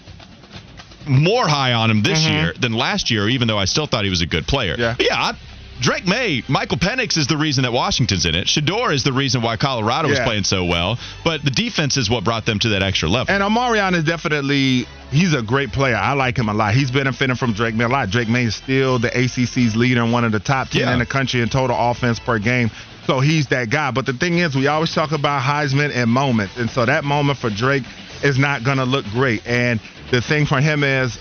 more 1.07 1.47
high 1.47 1.73
on 1.73 1.89
him 1.89 2.03
this 2.03 2.25
year 2.25 2.53
than 2.59 2.73
last 2.73 3.09
year, 3.11 3.29
even 3.29 3.47
though 3.47 3.57
I 3.57 3.65
still 3.65 3.87
thought 3.87 4.03
he 4.03 4.09
was 4.09 4.21
a 4.21 4.25
good 4.25 4.45
player. 4.45 4.75
Mm-hmm. 4.75 5.01
Yeah. 5.01 5.07
Yeah. 5.07 5.15
I, 5.15 5.37
Drake 5.79 6.07
Maye, 6.07 6.43
Michael 6.47 6.77
Penix 6.77 7.17
is 7.17 7.27
the 7.27 7.37
reason 7.37 7.61
that 7.63 7.71
Washington's 7.71 8.25
in 8.25 8.33
it. 8.33 8.47
Shedeur 8.47 8.91
is 8.93 9.03
the 9.03 9.13
reason 9.13 9.41
why 9.43 9.57
Colorado 9.57 10.09
Yeah. 10.09 10.23
playing 10.25 10.43
so 10.43 10.65
well. 10.65 10.97
But 11.23 11.43
the 11.43 11.51
defense 11.51 11.97
is 11.97 12.09
what 12.09 12.23
brought 12.23 12.45
them 12.45 12.57
to 12.59 12.69
that 12.69 12.81
extra 12.81 13.07
level. 13.09 13.33
And 13.33 13.43
Omarion 13.43 13.93
is 13.93 14.03
definitely 14.03 14.87
he's 15.11 15.33
a 15.33 15.41
great 15.43 15.71
player. 15.71 15.95
I 15.95 16.13
like 16.13 16.37
him 16.37 16.49
a 16.49 16.53
lot. 16.53 16.73
He's 16.73 16.89
benefiting 16.89 17.35
from 17.35 17.53
Drake 17.53 17.75
Maye 17.75 17.85
a 17.85 17.89
lot. 17.89 18.09
Drake 18.09 18.27
Maye 18.27 18.45
is 18.45 18.55
still 18.55 18.97
the 18.97 19.15
ACC's 19.15 19.75
leader 19.75 20.01
and 20.01 20.11
one 20.11 20.23
of 20.23 20.31
the 20.31 20.39
top 20.39 20.69
ten 20.69 20.81
Yeah. 20.81 20.93
in 20.93 20.99
the 20.99 21.05
country 21.05 21.41
in 21.41 21.49
total 21.49 21.75
offense 21.79 22.17
per 22.19 22.39
game. 22.39 22.71
So 23.05 23.19
he's 23.19 23.47
that 23.47 23.69
guy. 23.69 23.91
But 23.91 24.05
the 24.05 24.13
thing 24.13 24.39
is, 24.39 24.55
we 24.55 24.67
always 24.67 24.93
talk 24.93 25.11
about 25.11 25.41
Heisman 25.43 25.95
and 25.95 26.09
moments, 26.09 26.57
and 26.57 26.69
so 26.69 26.85
that 26.85 27.03
moment 27.05 27.37
for 27.39 27.49
Drake 27.49 27.83
is 28.23 28.37
not 28.39 28.63
going 28.63 28.77
to 28.79 28.83
look 28.83 29.05
great. 29.11 29.45
And 29.47 29.79
the 30.11 30.21
thing 30.21 30.45
for 30.47 30.59
him 30.59 30.83
is. 30.83 31.17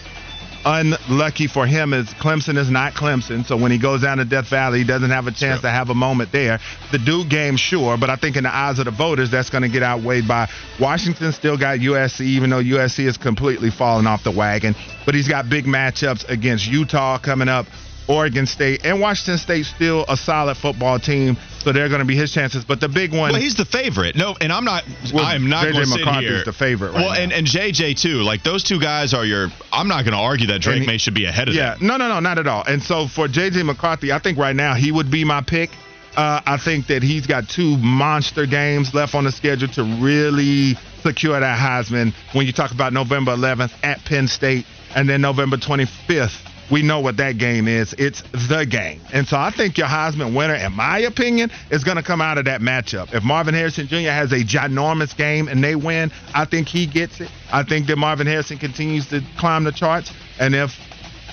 Unlucky 0.68 1.46
for 1.46 1.64
him 1.64 1.92
is 1.92 2.06
Clemson 2.14 2.58
is 2.58 2.68
not 2.68 2.94
Clemson, 2.94 3.46
so 3.46 3.56
when 3.56 3.70
he 3.70 3.78
goes 3.78 4.02
down 4.02 4.18
to 4.18 4.24
Death 4.24 4.48
Valley, 4.48 4.80
he 4.80 4.84
doesn't 4.84 5.10
have 5.10 5.28
a 5.28 5.30
chance 5.30 5.60
True. 5.60 5.68
to 5.68 5.70
have 5.70 5.90
a 5.90 5.94
moment 5.94 6.32
there. 6.32 6.58
The 6.90 6.98
Duke 6.98 7.28
game, 7.28 7.56
sure, 7.56 7.96
but 7.96 8.10
I 8.10 8.16
think 8.16 8.36
in 8.36 8.42
the 8.42 8.52
eyes 8.52 8.80
of 8.80 8.86
the 8.86 8.90
voters, 8.90 9.30
that's 9.30 9.48
going 9.48 9.62
to 9.62 9.68
get 9.68 9.84
outweighed 9.84 10.26
by 10.26 10.50
Washington. 10.80 11.30
Still 11.30 11.56
got 11.56 11.78
USC, 11.78 12.22
even 12.22 12.50
though 12.50 12.60
USC 12.60 13.06
is 13.06 13.16
completely 13.16 13.70
falling 13.70 14.08
off 14.08 14.24
the 14.24 14.32
wagon. 14.32 14.74
But 15.04 15.14
he's 15.14 15.28
got 15.28 15.48
big 15.48 15.66
matchups 15.66 16.28
against 16.28 16.66
Utah 16.66 17.18
coming 17.18 17.48
up, 17.48 17.66
Oregon 18.08 18.46
State, 18.46 18.84
and 18.84 19.00
Washington 19.00 19.38
State. 19.38 19.66
Still 19.66 20.04
a 20.08 20.16
solid 20.16 20.56
football 20.56 20.98
team, 20.98 21.36
so 21.66 21.72
they're 21.72 21.88
going 21.88 21.98
to 21.98 22.04
be 22.04 22.14
his 22.14 22.30
chances. 22.32 22.64
But 22.64 22.78
the 22.80 22.88
big 22.88 23.10
one, 23.12 23.32
Well, 23.32 23.40
he's 23.40 23.56
the 23.56 23.64
favorite. 23.64 24.14
No, 24.14 24.36
and 24.40 24.52
I'm 24.52 24.64
not. 24.64 24.84
Well, 25.12 25.24
I'm 25.24 25.48
not 25.48 25.64
JJ 25.66 25.72
going 25.72 25.84
to 25.84 25.90
sit 25.90 25.98
McCarthy 26.04 26.26
here. 26.28 26.36
is 26.36 26.44
the 26.44 26.52
favorite 26.52 26.92
right 26.92 27.00
well, 27.02 27.12
and 27.12 27.32
and 27.32 27.44
JJ 27.44 28.00
too. 28.00 28.22
Like 28.22 28.44
those 28.44 28.62
two 28.62 28.78
guys 28.78 29.12
are 29.14 29.24
your. 29.24 29.48
I'm 29.72 29.88
not 29.88 30.04
going 30.04 30.14
to 30.14 30.20
argue 30.22 30.46
that 30.46 30.60
Drake 30.60 30.82
he- 30.82 30.86
May 30.86 30.98
should 30.98 31.14
be 31.14 31.24
ahead 31.24 31.48
of 31.48 31.54
Yeah, 31.56 31.70
them. 31.74 31.78
Yeah. 31.82 31.88
No, 31.88 31.96
no, 31.96 32.08
no, 32.08 32.20
not 32.20 32.38
at 32.38 32.46
all. 32.46 32.62
And 32.64 32.80
so 32.80 33.08
for 33.08 33.26
JJ 33.26 33.64
McCarthy, 33.64 34.12
I 34.12 34.20
think 34.20 34.38
right 34.38 34.54
now 34.54 34.74
he 34.74 34.92
would 34.92 35.10
be 35.10 35.24
my 35.24 35.40
pick. 35.40 35.70
Uh, 36.16 36.40
I 36.46 36.56
think 36.56 36.86
that 36.86 37.02
he's 37.02 37.26
got 37.26 37.48
two 37.48 37.76
monster 37.78 38.46
games 38.46 38.94
left 38.94 39.16
on 39.16 39.24
the 39.24 39.32
schedule 39.32 39.66
to 39.70 39.82
really 40.00 40.76
secure 41.02 41.38
that 41.38 41.58
Heisman. 41.58 42.14
When 42.32 42.46
you 42.46 42.52
talk 42.52 42.70
about 42.70 42.92
November 42.92 43.32
11th 43.34 43.72
at 43.82 44.04
Penn 44.04 44.28
State 44.28 44.66
and 44.94 45.08
then 45.08 45.20
November 45.20 45.56
25th, 45.58 46.38
we 46.70 46.82
know 46.82 47.00
what 47.00 47.16
that 47.18 47.38
game 47.38 47.68
is. 47.68 47.94
It's 47.98 48.22
the 48.48 48.66
game. 48.68 49.00
And 49.12 49.26
so 49.26 49.36
I 49.36 49.50
think 49.50 49.78
your 49.78 49.86
Heisman 49.86 50.36
winner, 50.36 50.54
in 50.54 50.72
my 50.72 50.98
opinion, 50.98 51.50
is 51.70 51.84
going 51.84 51.96
to 51.96 52.02
come 52.02 52.20
out 52.20 52.38
of 52.38 52.46
that 52.46 52.60
matchup. 52.60 53.14
If 53.14 53.22
Marvin 53.22 53.54
Harrison 53.54 53.86
Jr. 53.86 54.10
has 54.10 54.32
a 54.32 54.40
ginormous 54.40 55.16
game 55.16 55.48
and 55.48 55.62
they 55.62 55.76
win, 55.76 56.10
I 56.34 56.44
think 56.44 56.68
he 56.68 56.86
gets 56.86 57.20
it. 57.20 57.30
I 57.52 57.62
think 57.62 57.86
that 57.86 57.96
Marvin 57.96 58.26
Harrison 58.26 58.58
continues 58.58 59.08
to 59.08 59.22
climb 59.38 59.64
the 59.64 59.72
charts. 59.72 60.12
And 60.40 60.54
if 60.54 60.76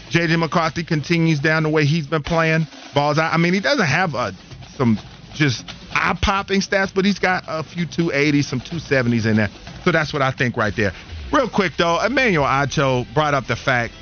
JJ 0.10 0.38
McCarthy 0.38 0.84
continues 0.84 1.40
down 1.40 1.64
the 1.64 1.70
way 1.70 1.86
he's 1.86 2.06
been 2.06 2.24
playing, 2.24 2.68
balls 2.94 3.18
out. 3.18 3.34
I 3.34 3.38
mean, 3.38 3.54
he 3.54 3.60
doesn't 3.60 3.86
have 3.86 4.14
a, 4.14 4.34
some 4.76 5.00
just 5.34 5.66
eye 5.94 6.18
popping 6.22 6.62
stats, 6.62 6.94
but 6.94 7.06
he's 7.06 7.20
got 7.20 7.44
a 7.48 7.64
few 7.64 7.88
280s, 7.88 8.46
some 8.46 8.60
270s 8.60 9.26
in 9.26 9.38
there. 9.38 9.50
So 9.84 9.92
that's 9.92 10.14
what 10.14 10.22
I 10.22 10.32
think 10.32 10.56
right 10.58 10.76
there. 10.76 10.94
Real 11.32 11.50
quick 11.50 11.74
though, 11.78 12.00
Emmanuel 12.04 12.46
Acho 12.46 13.12
brought 13.16 13.34
up 13.34 13.48
the 13.48 13.56
fact. 13.56 13.94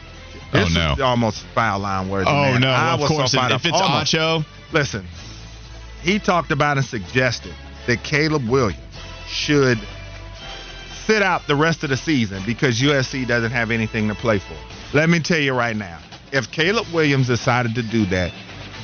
Oh, 0.54 0.60
This 0.60 0.74
no. 0.76 0.94
is 0.94 1.00
almost 1.00 1.44
foul 1.56 1.80
line 1.80 2.10
worthy. 2.10 2.30
Oh 2.30 2.34
man. 2.54 2.62
no! 2.62 2.70
I 2.70 2.94
of 2.94 3.00
was 3.02 3.10
course, 3.10 3.32
so 3.32 3.38
fired 3.38 3.54
if 3.54 3.66
it's 3.66 3.78
oh, 3.78 3.84
Almost. 3.84 4.14
Acho, 4.14 4.46
Listen, 4.74 5.06
he 6.02 6.20
talked 6.20 6.52
about 6.52 6.78
and 6.78 6.86
suggested 6.86 7.54
that 7.88 8.04
Caleb 8.04 8.48
Williams 8.50 8.80
should 9.28 9.80
sit 11.06 11.22
out 11.22 11.46
the 11.48 11.56
rest 11.56 11.84
of 11.84 11.90
the 11.90 11.98
season 11.98 12.42
because 12.46 12.80
USC 12.82 13.28
doesn't 13.28 13.52
have 13.52 13.72
anything 13.72 14.08
to 14.08 14.16
play 14.16 14.40
for. 14.40 14.56
Let 14.94 15.10
me 15.10 15.20
tell 15.20 15.40
you 15.40 15.54
right 15.54 15.76
now, 15.76 16.00
if 16.32 16.52
Caleb 16.52 16.88
Williams 16.94 17.28
decided 17.28 17.76
to 17.76 17.84
do 17.84 18.06
that, 18.08 18.32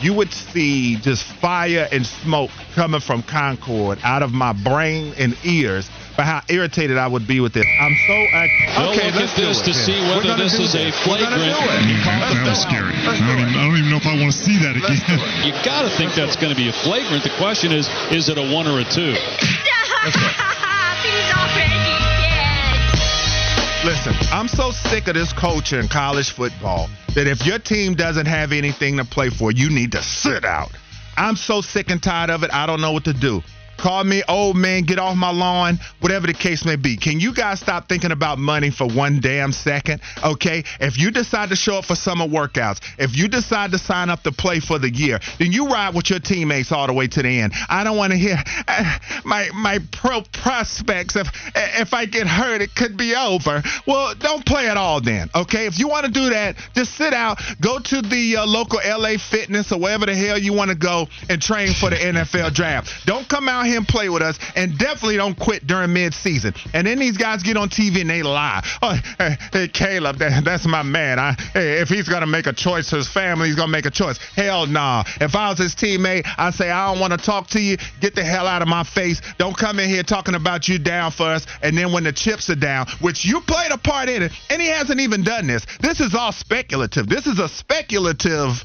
you 0.02 0.14
would 0.14 0.32
see 0.32 0.98
just 0.98 1.24
fire 1.24 1.88
and 1.92 2.06
smoke 2.06 2.52
coming 2.76 3.00
from 3.02 3.24
Concord 3.24 4.00
out 4.04 4.24
of 4.24 4.32
my 4.32 4.54
brain 4.54 5.14
and 5.18 5.38
ears 5.44 5.90
for 6.18 6.24
how 6.26 6.42
irritated 6.50 6.98
I 6.98 7.06
would 7.06 7.28
be 7.30 7.38
with 7.40 7.54
this. 7.54 7.62
I'm 7.80 7.94
so 8.10 8.14
ac- 8.18 8.50
They'll 8.74 8.90
okay. 8.90 9.06
look 9.14 9.22
let's 9.22 9.34
at 9.34 9.38
do 9.38 9.46
this 9.46 9.62
it 9.62 9.66
to 9.70 9.74
then. 9.78 9.86
see 9.86 10.02
whether 10.02 10.24
gonna 10.34 10.44
this 10.50 10.58
is 10.58 10.74
a 10.74 10.90
We're 11.06 11.22
gonna 11.22 11.38
do 11.38 11.54
flagrant- 11.54 12.34
That 12.34 12.42
was 12.50 12.58
scary. 12.66 12.98
I 12.98 13.06
Let's 13.06 13.22
do 13.22 13.28
don't, 13.30 13.38
it. 13.38 13.42
even, 13.46 13.54
I 13.54 13.62
don't 13.70 13.78
even 13.78 13.92
know 13.94 14.02
if 14.02 14.08
I 14.10 14.18
want 14.18 14.34
to 14.34 14.40
see 14.42 14.58
that 14.66 14.74
Let's 14.82 14.98
do 15.06 15.14
again. 15.14 15.22
it. 15.22 15.46
You 15.46 15.54
got 15.64 15.84
to 15.86 15.92
think 15.94 16.16
that's 16.18 16.34
going 16.36 16.50
to 16.50 16.58
be 16.58 16.70
a 16.70 16.74
flagrant. 16.74 17.22
The 17.24 17.30
question 17.38 17.70
is, 17.72 17.86
is 18.10 18.30
it 18.34 18.40
a 18.42 18.46
one 18.50 18.66
or 18.66 18.80
a 18.82 18.84
two? 18.84 19.14
He's 19.14 20.18
already 21.38 21.78
dead. 21.86 23.86
Listen, 23.86 24.14
I'm 24.34 24.48
so 24.50 24.72
sick 24.72 25.08
of 25.08 25.14
this 25.14 25.32
culture 25.34 25.80
in 25.80 25.88
college 25.88 26.32
football 26.32 26.90
that 27.14 27.28
if 27.28 27.46
your 27.46 27.60
team 27.60 27.94
doesn't 27.94 28.26
have 28.26 28.52
anything 28.52 28.98
to 28.98 29.06
play 29.06 29.30
for, 29.30 29.52
you 29.52 29.70
need 29.70 29.92
to 29.94 30.02
sit 30.02 30.44
out. 30.46 30.72
I'm 31.16 31.36
so 31.36 31.62
sick 31.62 31.90
and 31.92 32.02
tired 32.02 32.32
of 32.32 32.42
it. 32.44 32.50
I 32.52 32.66
don't 32.66 32.82
know 32.82 32.92
what 32.92 33.04
to 33.06 33.14
do. 33.14 33.44
Call 33.78 34.04
me 34.04 34.24
old 34.28 34.56
man, 34.56 34.84
get 34.84 35.00
off 35.00 35.16
my 35.16 35.32
lawn, 35.32 35.80
whatever 36.00 36.28
the 36.28 36.34
case 36.34 36.66
may 36.66 36.76
be. 36.76 36.98
Can 36.98 37.20
you 37.20 37.34
guys 37.34 37.60
stop 37.60 37.88
thinking 37.88 38.12
about 38.12 38.40
money 38.40 38.70
for 38.70 38.88
one 38.88 39.20
damn 39.20 39.52
second? 39.52 40.02
Okay? 40.24 40.64
If 40.80 40.98
you 40.98 41.12
decide 41.12 41.50
to 41.50 41.56
show 41.56 41.78
up 41.78 41.86
for 41.86 41.96
summer 41.96 42.28
workouts, 42.28 42.82
if 42.98 43.16
you 43.16 43.28
decide 43.28 43.72
to 43.72 43.78
sign 43.78 44.10
up 44.10 44.24
to 44.24 44.32
play 44.32 44.60
for 44.60 44.80
the 44.80 44.90
year, 44.90 45.20
then 45.40 45.52
you 45.52 45.68
ride 45.68 45.96
with 45.96 46.10
your 46.10 46.20
teammates 46.20 46.72
all 46.72 46.88
the 46.88 46.94
way 46.94 47.08
to 47.08 47.22
the 47.22 47.40
end. 47.40 47.54
I 47.70 47.84
don't 47.84 47.98
want 47.98 48.12
to 48.12 48.18
hear 48.18 48.38
uh, 48.68 48.98
my 49.24 49.50
my 49.54 49.80
pro 49.92 50.22
prospects. 50.22 51.16
If 51.16 51.28
if 51.56 51.94
I 51.94 52.06
get 52.06 52.28
hurt, 52.28 52.62
it 52.62 52.76
could 52.76 52.98
be 52.98 53.16
over. 53.16 53.62
Well, 53.86 54.16
don't 54.16 54.46
play 54.46 54.68
at 54.68 54.78
all 54.78 55.02
then. 55.02 55.30
Okay? 55.36 55.68
If 55.68 55.80
you 55.80 55.88
want 55.88 56.06
to 56.06 56.12
do 56.12 56.30
that, 56.30 56.56
just 56.76 56.96
sit 56.96 57.14
out, 57.14 57.40
go 57.62 57.80
to 57.80 58.02
the 58.02 58.38
uh, 58.38 58.46
local 58.46 58.80
LA 58.86 59.18
Fitness 59.18 59.72
or 59.72 59.80
wherever 59.80 60.06
the 60.06 60.16
hell 60.16 60.38
you 60.38 60.54
want 60.54 60.72
to 60.72 60.78
go 60.78 61.08
and 61.30 61.42
train 61.42 61.74
for 61.74 61.90
the 61.90 61.96
NFL 61.96 62.54
draft. 62.54 63.06
Don't 63.06 63.28
come 63.28 63.48
out 63.48 63.67
and 63.76 63.88
play 63.88 64.10
with 64.10 64.22
us, 64.22 64.40
and 64.56 64.78
definitely 64.78 65.18
don't 65.18 65.38
quit 65.38 65.68
during 65.68 65.94
mid-season. 65.94 66.54
And 66.74 66.88
then 66.88 67.00
these 67.00 67.18
guys 67.18 67.44
get 67.44 67.58
on 67.58 67.70
TV 67.70 68.02
and 68.02 68.10
they 68.10 68.24
lie. 68.24 68.64
Oh, 68.82 68.96
hey, 69.18 69.38
hey 69.52 69.68
Caleb, 69.68 70.18
that, 70.18 70.44
that's 70.44 70.66
my 70.66 70.84
man. 70.84 71.20
I, 71.20 71.34
hey, 71.54 71.80
if 71.80 71.90
he's 71.90 72.08
gonna 72.08 72.28
make 72.28 72.48
a 72.48 72.54
choice 72.54 72.90
his 72.90 73.08
family, 73.08 73.48
he's 73.48 73.56
gonna 73.56 73.72
make 73.72 73.86
a 73.86 73.92
choice. 73.92 74.18
Hell 74.36 74.68
nah. 74.68 75.04
If 75.20 75.36
I 75.36 75.50
was 75.50 75.60
his 75.60 75.76
teammate, 75.76 76.28
I 76.38 76.52
say 76.52 76.70
I 76.70 76.92
don't 76.92 77.00
want 77.00 77.14
to 77.14 77.18
talk 77.18 77.48
to 77.50 77.62
you. 77.62 77.78
Get 78.02 78.16
the 78.16 78.24
hell 78.24 78.48
out 78.48 78.62
of 78.62 78.68
my 78.68 78.84
face. 78.84 79.22
Don't 79.38 79.58
come 79.58 79.80
in 79.80 79.90
here 79.90 80.04
talking 80.04 80.36
about 80.36 80.68
you 80.68 80.80
down 80.80 81.12
for 81.12 81.26
us. 81.26 81.46
And 81.62 81.78
then 81.78 81.92
when 81.92 82.04
the 82.04 82.14
chips 82.14 82.50
are 82.50 82.56
down, 82.56 82.88
which 83.00 83.26
you 83.26 83.42
played 83.42 83.72
a 83.72 83.78
part 83.78 84.10
in 84.10 84.24
it, 84.24 84.32
and 84.50 84.62
he 84.62 84.68
hasn't 84.68 85.00
even 85.00 85.24
done 85.24 85.48
this. 85.48 85.66
This 85.80 86.00
is 86.00 86.14
all 86.16 86.32
speculative. 86.32 87.08
This 87.08 87.28
is 87.28 87.40
a 87.40 87.50
speculative 87.50 88.64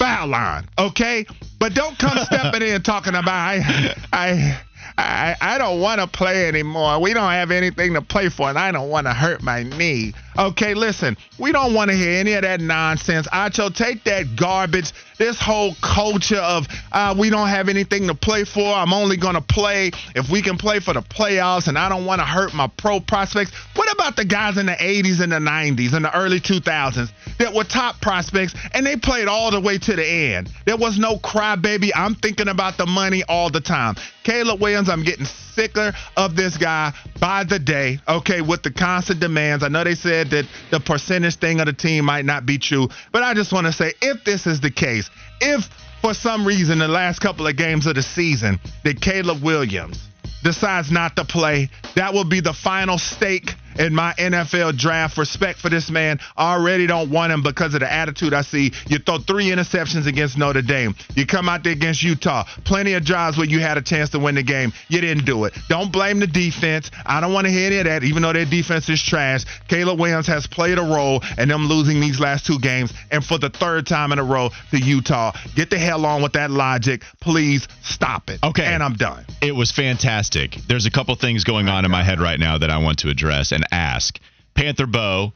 foul 0.00 0.28
line, 0.28 0.66
okay? 0.78 1.26
But 1.58 1.74
don't 1.74 1.98
come 1.98 2.18
stepping 2.24 2.62
in 2.62 2.82
talking 2.82 3.14
about 3.14 3.28
I 3.28 3.94
I 4.12 4.60
I, 4.98 5.36
I 5.40 5.58
don't 5.58 5.80
want 5.80 6.00
to 6.00 6.06
play 6.06 6.48
anymore. 6.48 7.00
We 7.00 7.14
don't 7.14 7.30
have 7.30 7.50
anything 7.50 7.94
to 7.94 8.02
play 8.02 8.28
for, 8.28 8.48
and 8.48 8.58
I 8.58 8.72
don't 8.72 8.90
want 8.90 9.06
to 9.06 9.12
hurt 9.12 9.42
my 9.42 9.62
knee. 9.62 10.12
Okay, 10.38 10.74
listen, 10.74 11.16
we 11.38 11.52
don't 11.52 11.74
want 11.74 11.90
to 11.90 11.96
hear 11.96 12.18
any 12.18 12.32
of 12.34 12.42
that 12.42 12.60
nonsense. 12.60 13.26
Acho, 13.28 13.74
take 13.74 14.04
that 14.04 14.36
garbage. 14.36 14.92
This 15.18 15.40
whole 15.40 15.74
culture 15.82 16.38
of 16.38 16.66
uh, 16.92 17.14
we 17.18 17.30
don't 17.30 17.48
have 17.48 17.68
anything 17.68 18.06
to 18.06 18.14
play 18.14 18.44
for. 18.44 18.62
I'm 18.62 18.92
only 18.92 19.16
going 19.16 19.34
to 19.34 19.40
play 19.40 19.90
if 20.14 20.30
we 20.30 20.40
can 20.40 20.56
play 20.56 20.80
for 20.80 20.94
the 20.94 21.02
playoffs, 21.02 21.68
and 21.68 21.78
I 21.78 21.88
don't 21.88 22.06
want 22.06 22.20
to 22.20 22.24
hurt 22.24 22.54
my 22.54 22.68
pro 22.68 23.00
prospects. 23.00 23.52
About 23.92 24.16
the 24.16 24.24
guys 24.24 24.56
in 24.56 24.66
the 24.66 24.72
80s 24.72 25.20
and 25.20 25.32
the 25.32 25.36
90s 25.36 25.94
and 25.94 26.04
the 26.04 26.16
early 26.16 26.40
2000s 26.40 27.10
that 27.38 27.52
were 27.52 27.64
top 27.64 28.00
prospects 28.00 28.54
and 28.72 28.86
they 28.86 28.96
played 28.96 29.26
all 29.28 29.50
the 29.50 29.60
way 29.60 29.78
to 29.78 29.96
the 29.96 30.06
end? 30.06 30.50
There 30.64 30.76
was 30.76 30.98
no 30.98 31.16
crybaby. 31.16 31.90
I'm 31.94 32.14
thinking 32.14 32.48
about 32.48 32.78
the 32.78 32.86
money 32.86 33.24
all 33.28 33.50
the 33.50 33.60
time. 33.60 33.96
Caleb 34.22 34.60
Williams, 34.60 34.88
I'm 34.88 35.02
getting 35.02 35.24
sicker 35.26 35.92
of 36.16 36.36
this 36.36 36.56
guy 36.56 36.92
by 37.18 37.44
the 37.44 37.58
day, 37.58 37.98
okay, 38.08 38.40
with 38.40 38.62
the 38.62 38.70
constant 38.70 39.20
demands. 39.20 39.64
I 39.64 39.68
know 39.68 39.84
they 39.84 39.94
said 39.94 40.30
that 40.30 40.46
the 40.70 40.80
percentage 40.80 41.36
thing 41.36 41.60
of 41.60 41.66
the 41.66 41.72
team 41.72 42.04
might 42.04 42.24
not 42.24 42.46
be 42.46 42.58
true, 42.58 42.88
but 43.12 43.22
I 43.22 43.34
just 43.34 43.52
want 43.52 43.66
to 43.66 43.72
say 43.72 43.92
if 44.00 44.24
this 44.24 44.46
is 44.46 44.60
the 44.60 44.70
case, 44.70 45.10
if 45.40 45.68
for 46.00 46.14
some 46.14 46.46
reason 46.46 46.78
the 46.78 46.88
last 46.88 47.18
couple 47.20 47.46
of 47.46 47.56
games 47.56 47.86
of 47.86 47.96
the 47.96 48.02
season 48.02 48.60
that 48.84 49.00
Caleb 49.00 49.42
Williams 49.42 50.08
decides 50.42 50.90
not 50.90 51.16
to 51.16 51.24
play, 51.24 51.68
that 51.96 52.14
will 52.14 52.24
be 52.24 52.40
the 52.40 52.54
final 52.54 52.96
stake 52.96 53.54
in 53.78 53.94
my 53.94 54.12
NFL 54.18 54.76
draft. 54.76 55.18
Respect 55.18 55.58
for 55.60 55.68
this 55.68 55.90
man. 55.90 56.18
I 56.36 56.54
already 56.54 56.86
don't 56.86 57.10
want 57.10 57.32
him 57.32 57.42
because 57.42 57.74
of 57.74 57.80
the 57.80 57.92
attitude 57.92 58.34
I 58.34 58.42
see. 58.42 58.72
You 58.88 58.98
throw 58.98 59.18
three 59.18 59.46
interceptions 59.46 60.06
against 60.06 60.38
Notre 60.38 60.62
Dame. 60.62 60.94
You 61.14 61.26
come 61.26 61.48
out 61.48 61.64
there 61.64 61.72
against 61.72 62.02
Utah. 62.02 62.44
Plenty 62.64 62.94
of 62.94 63.04
drives 63.04 63.36
where 63.36 63.46
you 63.46 63.60
had 63.60 63.78
a 63.78 63.82
chance 63.82 64.10
to 64.10 64.18
win 64.18 64.34
the 64.34 64.42
game. 64.42 64.72
You 64.88 65.00
didn't 65.00 65.24
do 65.24 65.44
it. 65.44 65.54
Don't 65.68 65.92
blame 65.92 66.20
the 66.20 66.26
defense. 66.26 66.90
I 67.06 67.20
don't 67.20 67.32
want 67.32 67.46
to 67.46 67.52
hear 67.52 67.66
any 67.66 67.78
of 67.78 67.84
that, 67.84 68.04
even 68.04 68.22
though 68.22 68.32
their 68.32 68.44
defense 68.44 68.88
is 68.88 69.02
trash. 69.02 69.44
Caleb 69.68 69.98
Williams 69.98 70.26
has 70.26 70.46
played 70.46 70.78
a 70.78 70.82
role 70.82 71.22
in 71.38 71.48
them 71.48 71.66
losing 71.66 72.00
these 72.00 72.20
last 72.20 72.46
two 72.46 72.58
games, 72.58 72.92
and 73.10 73.24
for 73.24 73.38
the 73.38 73.50
third 73.50 73.86
time 73.86 74.12
in 74.12 74.18
a 74.18 74.24
row 74.24 74.50
to 74.70 74.78
Utah. 74.78 75.32
Get 75.54 75.70
the 75.70 75.78
hell 75.78 76.04
on 76.06 76.22
with 76.22 76.32
that 76.32 76.50
logic. 76.50 77.02
Please 77.20 77.66
stop 77.82 78.30
it. 78.30 78.40
Okay. 78.42 78.64
And 78.64 78.82
I'm 78.82 78.94
done. 78.94 79.24
It 79.42 79.54
was 79.54 79.70
fantastic. 79.72 80.56
There's 80.68 80.86
a 80.86 80.90
couple 80.90 81.14
things 81.16 81.44
going 81.44 81.68
on 81.68 81.84
in 81.84 81.90
my 81.90 82.02
head 82.02 82.20
right 82.20 82.38
now 82.38 82.58
that 82.58 82.70
I 82.70 82.78
want 82.78 83.00
to 83.00 83.08
address 83.08 83.52
and 83.52 83.59
ask. 83.70 84.18
Panther 84.54 84.86
Bo, 84.86 85.32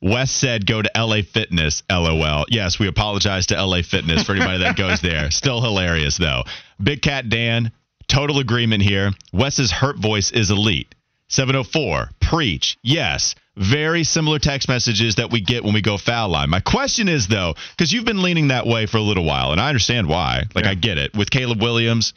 Wes 0.00 0.30
said 0.30 0.66
go 0.66 0.82
to 0.82 0.90
LA 0.96 1.22
Fitness, 1.22 1.82
lol. 1.90 2.44
Yes, 2.48 2.78
we 2.78 2.88
apologize 2.88 3.46
to 3.46 3.62
LA 3.64 3.82
Fitness 3.82 4.22
for 4.24 4.32
anybody 4.34 4.58
that 4.58 4.76
goes 4.76 5.00
there. 5.00 5.30
Still 5.30 5.60
hilarious, 5.62 6.16
though. 6.18 6.42
Big 6.82 7.00
Cat 7.02 7.28
Dan, 7.28 7.72
total 8.08 8.38
agreement 8.38 8.82
here. 8.82 9.12
Wes's 9.32 9.70
hurt 9.70 9.96
voice 9.98 10.30
is 10.30 10.50
elite. 10.50 10.94
704, 11.28 12.10
preach. 12.20 12.76
Yes. 12.82 13.34
Very 13.56 14.04
similar 14.04 14.38
text 14.38 14.68
messages 14.68 15.14
that 15.14 15.30
we 15.30 15.40
get 15.40 15.64
when 15.64 15.72
we 15.74 15.80
go 15.80 15.96
foul 15.96 16.28
line. 16.28 16.50
My 16.50 16.60
question 16.60 17.08
is, 17.08 17.28
though, 17.28 17.54
because 17.70 17.92
you've 17.92 18.04
been 18.04 18.22
leaning 18.22 18.48
that 18.48 18.66
way 18.66 18.86
for 18.86 18.98
a 18.98 19.02
little 19.02 19.24
while, 19.24 19.52
and 19.52 19.60
I 19.60 19.68
understand 19.68 20.08
why. 20.08 20.42
Like, 20.54 20.64
Yeah. 20.64 20.72
I 20.72 20.74
get 20.74 20.98
it. 20.98 21.14
With 21.16 21.30
Caleb 21.30 21.62
Williams, 21.62 22.12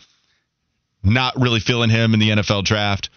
not 1.03 1.39
really 1.39 1.59
feeling 1.59 1.89
him 1.89 2.13
in 2.13 2.19
the 2.19 2.31
NFL 2.31 2.63
draft. 2.63 3.09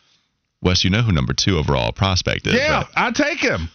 Wes, 0.62 0.84
you 0.84 0.90
know 0.90 1.02
who 1.02 1.12
number 1.12 1.32
two 1.32 1.58
overall 1.58 1.92
prospect 1.92 2.46
is. 2.46 2.54
Yeah, 2.54 2.78
right? 2.78 2.86
I 2.94 3.10
take 3.12 3.40
him 3.40 3.70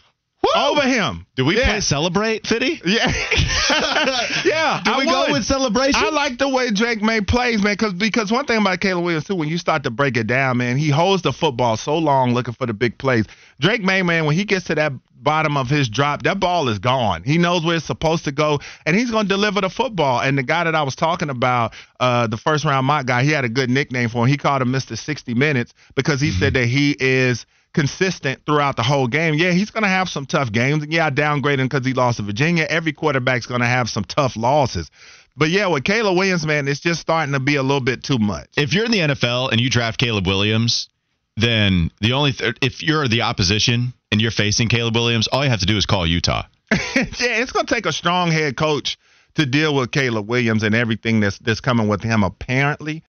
over 0.56 0.82
him. 0.82 1.26
Do 1.36 1.46
we 1.46 1.58
yeah. 1.58 1.66
play 1.66 1.82
Celebrate, 1.82 2.48
Fitty? 2.48 2.82
Yeah, 2.86 3.08
yeah. 4.46 4.82
Do 4.84 4.92
I 4.92 4.98
we 5.00 5.06
go 5.06 5.24
would. 5.24 5.32
with 5.32 5.46
Celebration? 5.46 5.96
I 5.96 6.10
like 6.10 6.38
the 6.38 6.48
way 6.48 6.72
Drake 6.72 7.02
Maye 7.02 7.22
plays, 7.22 7.62
man, 7.62 7.74
because 7.74 7.94
because 7.94 8.32
one 8.32 8.46
thing 8.46 8.60
about 8.60 8.80
Caleb 8.80 9.04
Williams 9.04 9.26
too, 9.26 9.36
when 9.36 9.50
you 9.50 9.58
start 9.58 9.84
to 9.84 9.90
break 9.90 10.18
it 10.18 10.28
down, 10.28 10.58
man, 10.58 10.78
he 10.78 10.90
holds 10.90 11.24
the 11.24 11.34
football 11.34 11.78
so 11.78 11.98
long 11.98 12.34
looking 12.34 12.54
for 12.54 12.66
the 12.66 12.74
big 12.74 12.98
plays. 12.98 13.26
Drake 13.60 13.84
Maye, 13.84 14.04
man, 14.04 14.26
when 14.26 14.36
he 14.36 14.46
gets 14.46 14.66
to 14.66 14.76
that 14.76 14.94
bottom 15.26 15.58
of 15.58 15.68
his 15.68 15.90
drop, 15.90 16.24
that 16.24 16.40
ball 16.40 16.70
is 16.70 16.80
gone. 16.80 17.24
He 17.24 17.38
knows 17.38 17.66
where 17.66 17.76
it's 17.76 17.86
supposed 17.86 18.24
to 18.26 18.32
go, 18.32 18.60
and 18.86 18.96
he's 18.96 19.12
going 19.12 19.26
to 19.26 19.30
deliver 19.30 19.60
the 19.60 19.70
football. 19.70 20.22
And 20.22 20.38
the 20.38 20.44
guy 20.44 20.64
that 20.64 20.76
I 20.76 20.84
was 20.84 20.96
talking 20.96 21.30
about, 21.30 21.74
uh, 22.00 22.28
the 22.28 22.38
first 22.38 22.64
round 22.64 22.86
mock 22.86 23.08
guy, 23.08 23.24
he 23.24 23.32
had 23.32 23.44
a 23.44 23.50
good 23.50 23.70
nickname 23.70 24.08
for 24.08 24.24
him. 24.24 24.30
He 24.30 24.38
called 24.38 24.62
him 24.62 24.72
Mr. 24.72 24.98
60 24.98 25.34
Minutes 25.34 25.74
because 25.96 26.22
he 26.22 26.32
said 26.32 26.54
that 26.54 26.66
he 26.66 26.96
is 26.98 27.46
consistent 27.76 28.44
throughout 28.46 28.78
the 28.78 28.84
whole 28.84 29.08
game. 29.08 29.36
Yeah, 29.36 29.52
he's 29.52 29.70
going 29.70 29.84
to 29.84 29.90
have 29.90 30.10
some 30.10 30.26
tough 30.26 30.52
games. 30.52 30.82
And 30.84 30.92
yeah, 30.92 31.06
I 31.06 31.10
downgraded 31.12 31.60
him 31.60 31.68
because 31.68 31.86
he 31.86 31.94
lost 31.94 32.18
to 32.18 32.24
Virginia. 32.24 32.66
Every 32.68 32.94
quarterback's 32.94 33.46
going 33.46 33.62
to 33.62 33.68
have 33.68 33.90
some 33.90 34.04
tough 34.06 34.36
losses. 34.36 34.90
But 35.38 35.50
yeah, 35.50 35.68
with 35.68 35.84
Caleb 35.84 36.18
Williams, 36.18 36.46
man, 36.46 36.68
it's 36.68 36.80
just 36.80 37.02
starting 37.02 37.34
to 37.34 37.40
be 37.40 37.58
a 37.58 37.62
little 37.62 37.82
bit 37.82 38.02
too 38.02 38.18
much. 38.18 38.48
if 38.58 38.74
you're 38.74 38.86
in 38.86 38.92
the 38.92 39.00
NFL 39.00 39.52
and 39.52 39.60
you 39.60 39.70
draft 39.70 40.00
Caleb 40.00 40.26
Williams, 40.26 40.90
then 41.36 41.92
the 42.00 42.14
only 42.14 42.32
th- 42.32 42.56
if 42.62 42.82
you're 42.82 43.08
the 43.08 43.24
opposition 43.24 43.94
and 44.12 44.22
you're 44.22 44.32
facing 44.32 44.70
Caleb 44.70 44.96
Williams, 44.96 45.28
all 45.28 45.44
you 45.44 45.50
have 45.50 45.60
to 45.60 45.66
do 45.66 45.76
is 45.78 45.86
call 45.86 46.08
Utah. 46.08 46.44
yeah, 46.72 46.86
it's 46.96 47.52
going 47.52 47.66
to 47.66 47.74
take 47.76 47.86
a 47.86 47.92
strong 47.92 48.32
head 48.32 48.56
coach 48.56 48.98
to 49.36 49.46
deal 49.46 49.76
with 49.76 49.92
Caleb 49.92 50.30
Williams 50.30 50.64
and 50.64 50.74
everything 50.74 51.20
that's 51.20 51.38
that's 51.40 51.60
coming 51.60 51.90
with 51.90 52.02
him 52.02 52.24
apparently. 52.24 53.04